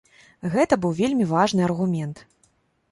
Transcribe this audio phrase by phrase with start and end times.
[0.53, 2.27] Гэта быў вельмі важны аргумент.